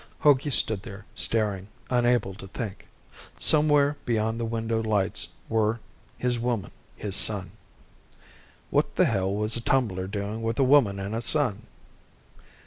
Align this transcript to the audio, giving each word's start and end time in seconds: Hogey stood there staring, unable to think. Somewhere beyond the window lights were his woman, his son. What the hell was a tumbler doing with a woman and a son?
Hogey 0.21 0.49
stood 0.49 0.81
there 0.81 1.05
staring, 1.13 1.67
unable 1.91 2.33
to 2.33 2.47
think. 2.47 2.87
Somewhere 3.37 3.97
beyond 4.03 4.39
the 4.39 4.45
window 4.45 4.81
lights 4.81 5.27
were 5.47 5.79
his 6.17 6.39
woman, 6.39 6.71
his 6.95 7.15
son. 7.15 7.51
What 8.71 8.95
the 8.95 9.05
hell 9.05 9.31
was 9.31 9.55
a 9.55 9.61
tumbler 9.61 10.07
doing 10.07 10.41
with 10.41 10.57
a 10.57 10.63
woman 10.63 10.99
and 10.99 11.13
a 11.13 11.21
son? 11.21 11.67